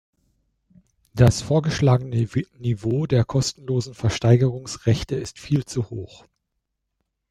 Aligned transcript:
Das 1.13 1.43
vorgeschlagene 1.43 2.27
Niveau 2.57 3.05
der 3.05 3.23
kostenlosen 3.23 3.93
Versteigerungsrechte 3.93 5.13
ist 5.15 5.37
viel 5.37 5.63
zu 5.65 5.91
hoch. 5.91 6.25